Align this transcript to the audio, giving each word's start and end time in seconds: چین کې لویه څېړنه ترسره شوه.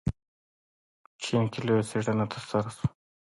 چین 1.23 1.43
کې 1.51 1.59
لویه 1.65 1.83
څېړنه 1.89 2.25
ترسره 2.31 2.69
شوه. 2.75 2.87